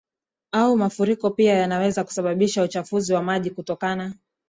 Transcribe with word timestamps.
au 0.51 0.75
mafuriko 0.77 1.31
pia 1.31 1.53
yanaweza 1.53 2.03
kusababisha 2.03 2.63
uchafuzi 2.63 3.13
wa 3.13 3.23
maji 3.23 3.51
kutokana 3.51 4.13